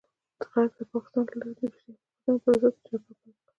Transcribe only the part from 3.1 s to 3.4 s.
پيل کړه.